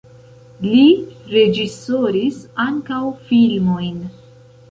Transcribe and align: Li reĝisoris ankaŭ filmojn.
Li 0.67 0.85
reĝisoris 1.33 2.41
ankaŭ 2.65 3.03
filmojn. 3.27 4.03